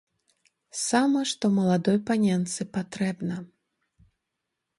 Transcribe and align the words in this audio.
Сама 0.87 1.21
што 1.31 1.45
маладой 1.57 1.97
паненцы 2.07 2.61
патрэбна. 2.79 3.35